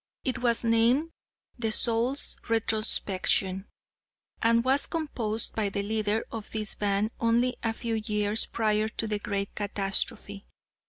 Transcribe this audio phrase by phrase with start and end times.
[0.25, 1.11] It was named
[1.59, 3.67] 'The Soul's Retrospection,'
[4.41, 9.05] and was composed by the leader of this band only a few years prior to
[9.05, 10.47] the great catastrophe.